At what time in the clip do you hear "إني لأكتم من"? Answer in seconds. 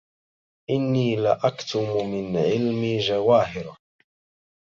0.69-2.37